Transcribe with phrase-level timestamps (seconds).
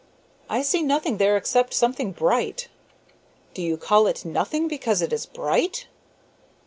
[0.49, 2.69] "I see nothing there except something bright."
[3.53, 5.85] "Do you call it nothing because it is bright?"